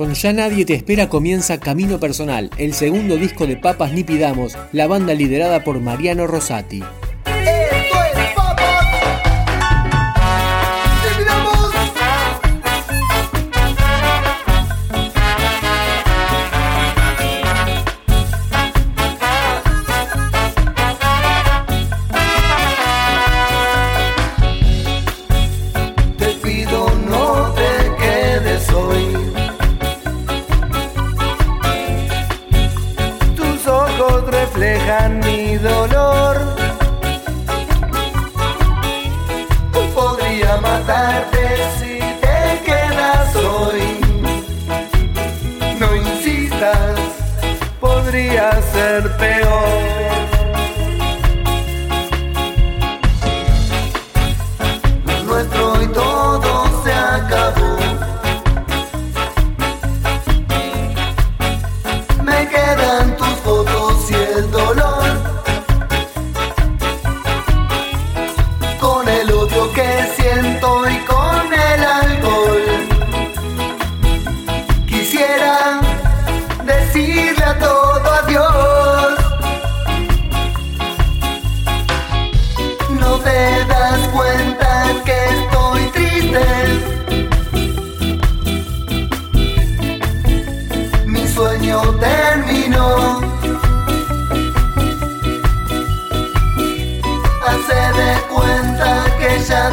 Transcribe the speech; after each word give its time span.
Con 0.00 0.14
Ya 0.14 0.32
Nadie 0.32 0.64
Te 0.64 0.72
Espera 0.72 1.10
comienza 1.10 1.60
Camino 1.60 2.00
Personal, 2.00 2.48
el 2.56 2.72
segundo 2.72 3.18
disco 3.18 3.46
de 3.46 3.58
Papas 3.58 3.92
Ni 3.92 4.02
Pidamos, 4.02 4.56
la 4.72 4.86
banda 4.86 5.12
liderada 5.12 5.62
por 5.62 5.78
Mariano 5.78 6.26
Rosati. 6.26 6.82
Mi 34.70 35.29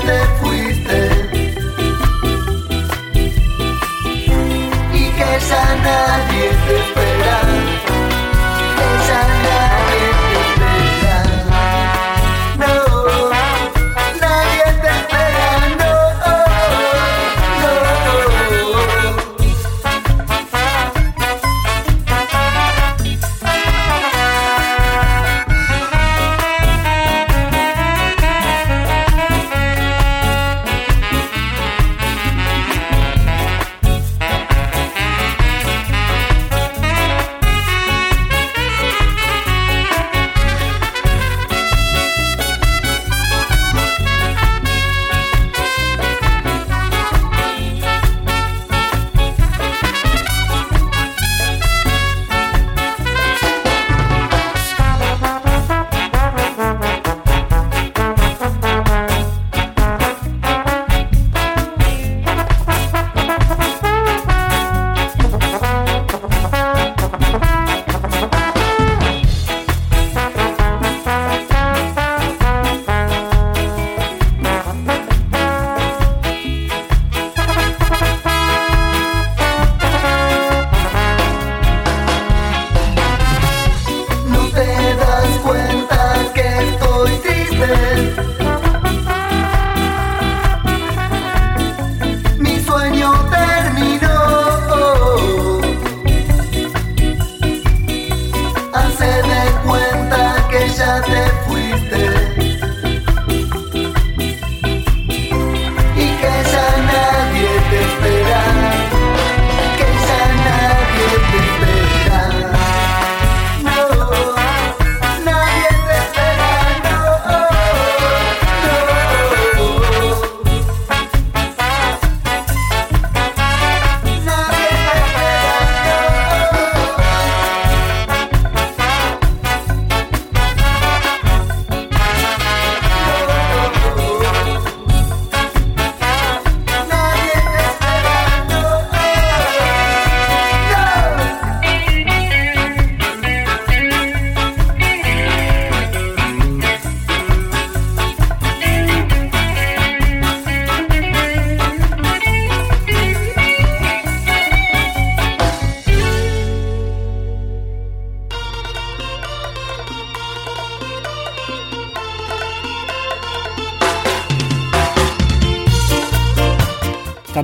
te 0.00 0.45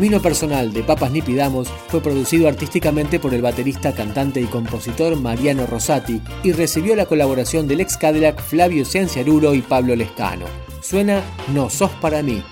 Camino 0.02 0.20
Personal 0.20 0.72
de 0.72 0.82
Papas 0.82 1.12
Nipidamos 1.12 1.68
fue 1.86 2.00
producido 2.00 2.48
artísticamente 2.48 3.20
por 3.20 3.34
el 3.34 3.40
baterista, 3.40 3.94
cantante 3.94 4.40
y 4.40 4.46
compositor 4.46 5.14
Mariano 5.14 5.64
Rosati 5.64 6.20
y 6.42 6.50
recibió 6.50 6.96
la 6.96 7.06
colaboración 7.06 7.68
del 7.68 7.82
ex 7.82 7.98
Cadillac 7.98 8.42
Flavio 8.42 8.84
Cianciarulo 8.84 9.54
y 9.54 9.62
Pablo 9.62 9.94
Lescano. 9.94 10.46
Suena 10.80 11.22
No 11.54 11.70
sos 11.70 11.92
para 12.00 12.20
mí. 12.20 12.42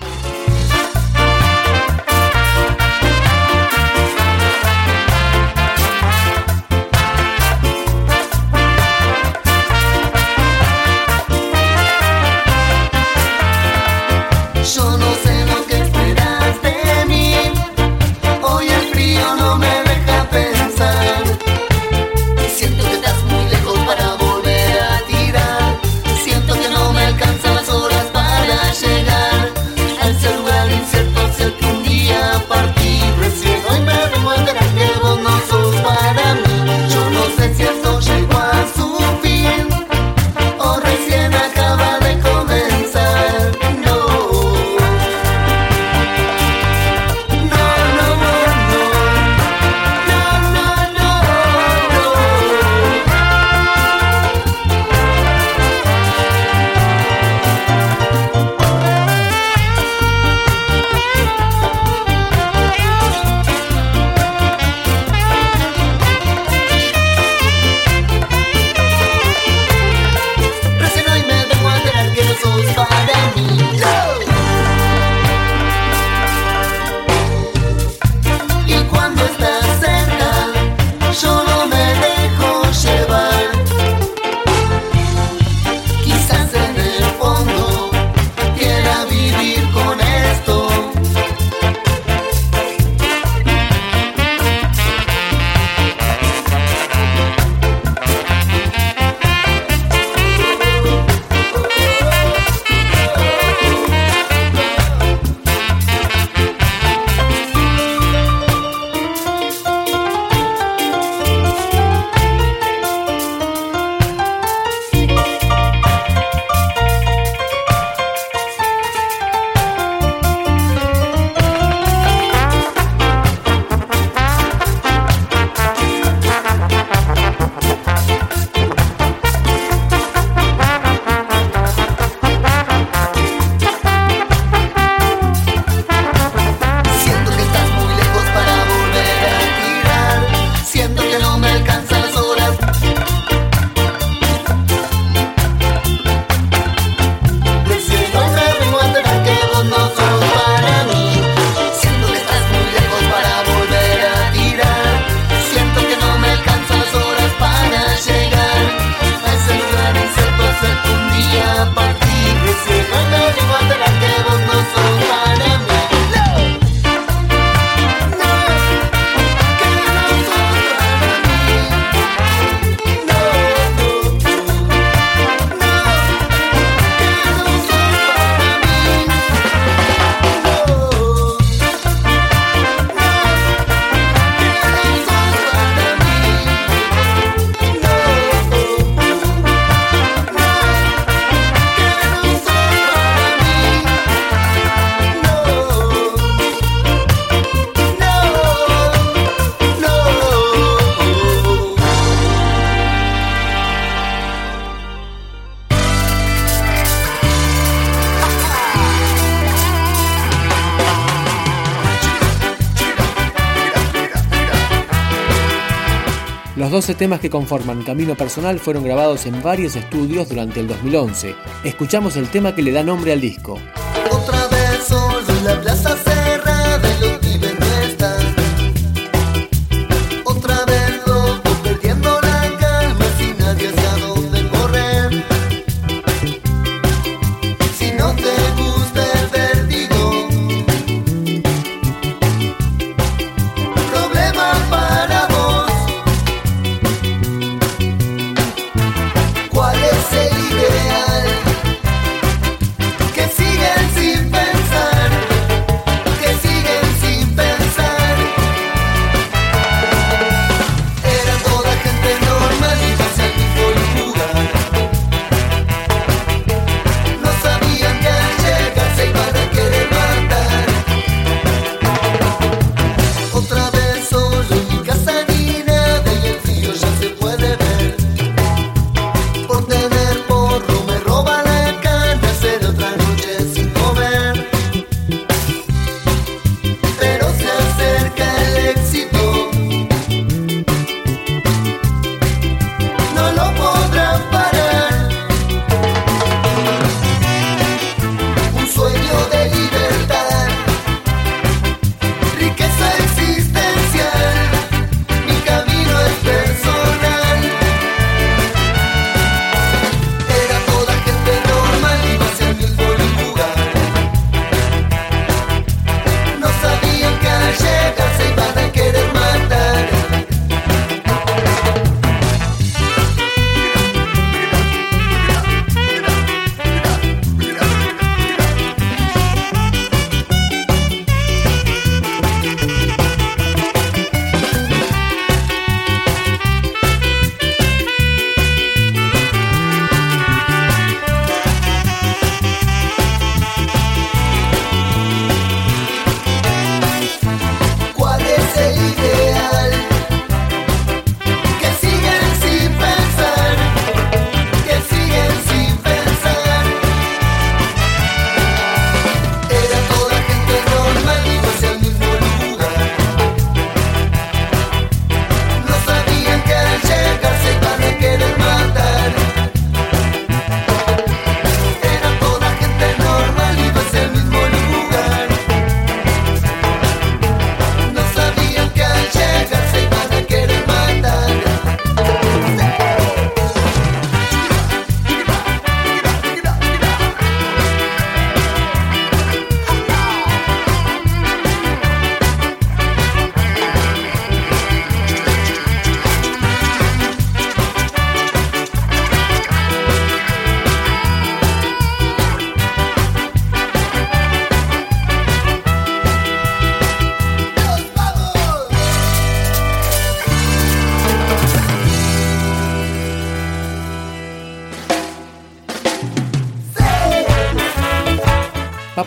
Los 216.70 216.86
12 216.86 216.94
temas 216.94 217.18
que 217.18 217.30
conforman 217.30 217.82
Camino 217.82 218.14
Personal 218.14 218.60
fueron 218.60 218.84
grabados 218.84 219.26
en 219.26 219.42
varios 219.42 219.74
estudios 219.74 220.28
durante 220.28 220.60
el 220.60 220.68
2011. 220.68 221.34
Escuchamos 221.64 222.14
el 222.14 222.28
tema 222.28 222.54
que 222.54 222.62
le 222.62 222.70
da 222.70 222.84
nombre 222.84 223.12
al 223.12 223.20
disco. 223.20 223.58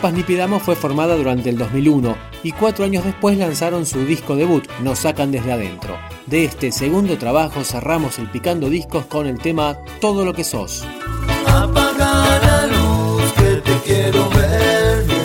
Papas 0.04 0.18
ni 0.18 0.22
Pidamos 0.22 0.62
fue 0.62 0.76
formada 0.76 1.16
durante 1.16 1.48
el 1.48 1.56
2001 1.56 2.14
y 2.42 2.52
cuatro 2.52 2.84
años 2.84 3.06
después 3.06 3.38
lanzaron 3.38 3.86
su 3.86 4.04
disco 4.04 4.36
debut, 4.36 4.68
Nos 4.82 4.98
sacan 4.98 5.32
desde 5.32 5.50
adentro. 5.50 5.96
De 6.26 6.44
este 6.44 6.72
segundo 6.72 7.16
trabajo 7.16 7.64
cerramos 7.64 8.18
el 8.18 8.30
Picando 8.30 8.68
Discos 8.68 9.06
con 9.06 9.26
el 9.26 9.38
tema 9.38 9.78
Todo 10.02 10.26
lo 10.26 10.34
que 10.34 10.44
sos. 10.44 10.84
La 11.46 12.66
luz 12.66 13.32
que 13.32 13.62
te 13.64 13.78
quiero 13.86 14.28
ver 14.28 15.04
bien. 15.06 15.24